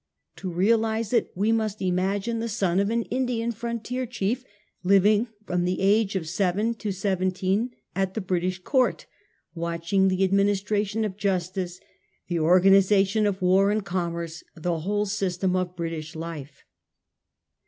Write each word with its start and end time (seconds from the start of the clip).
To 0.37 0.49
realise 0.51 1.13
it 1.13 1.31
we 1.35 1.51
must 1.51 1.79
imagine 1.79 2.39
the 2.39 2.49
son 2.49 2.79
of 2.79 2.89
an 2.89 3.03
Indian 3.03 3.51
frontier 3.51 4.07
chief 4.07 4.43
living 4.81 5.27
from 5.45 5.63
the 5.63 5.79
age 5.79 6.15
of 6.15 6.27
seven 6.27 6.73
to 6.79 6.91
seventeen 6.91 7.69
it 7.95 8.15
the 8.15 8.19
British 8.21 8.57
Court, 8.63 9.05
watching 9.53 10.07
the 10.07 10.23
administration 10.23 11.05
of 11.05 11.17
justice, 11.17 11.79
the 12.29 12.39
organisation 12.39 13.27
of 13.27 13.43
war 13.43 13.69
and 13.69 13.85
commerce, 13.85 14.43
the 14.55 14.79
whole 14.79 15.05
system 15.05 15.55
of 15.55 15.75
British 15.75 16.15
life. 16.15 16.63